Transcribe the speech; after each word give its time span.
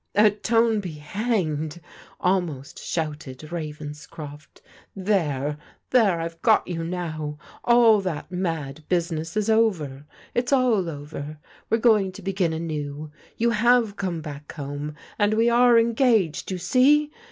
"Atone 0.31 0.79
be 0.79 0.93
hanged!" 0.93 1.79
almost 2.19 2.83
shouted 2.83 3.37
Ravenscroft." 3.51 4.59
There— 4.95 5.59
there, 5.91 6.19
I've 6.19 6.41
got 6.41 6.67
you 6.67 6.83
now. 6.83 7.37
All 7.63 8.01
that 8.01 8.31
mad 8.31 8.83
business 8.89 9.37
is 9.37 9.47
over. 9.47 10.07
It's 10.33 10.51
all 10.51 10.89
over. 10.89 11.37
We're 11.69 11.77
going 11.77 12.11
to 12.13 12.23
begin 12.23 12.51
anew. 12.51 13.11
You 13.37 13.51
have 13.51 13.95
come 13.95 14.21
back 14.21 14.53
home, 14.53 14.95
and 15.19 15.35
we 15.35 15.51
are 15.51 15.77
engaged, 15.77 16.49
you 16.49 16.57
see. 16.57 17.11